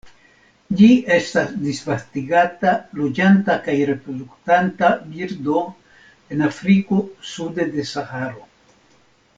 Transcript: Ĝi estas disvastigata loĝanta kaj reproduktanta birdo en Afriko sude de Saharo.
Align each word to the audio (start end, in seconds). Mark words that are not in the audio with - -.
Ĝi 0.77 0.85
estas 1.15 1.51
disvastigata 1.65 2.71
loĝanta 3.01 3.59
kaj 3.67 3.75
reproduktanta 3.91 4.89
birdo 5.13 5.63
en 6.35 6.43
Afriko 6.51 7.03
sude 7.35 7.69
de 7.77 7.89
Saharo. 7.95 8.49